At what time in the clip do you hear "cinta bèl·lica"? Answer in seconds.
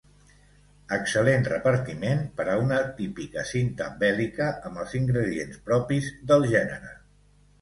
3.51-4.49